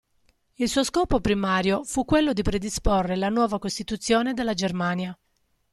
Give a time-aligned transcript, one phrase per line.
[0.55, 5.15] Il suo scopo primario fu quello di predisporre la nuova costituzione della Germania.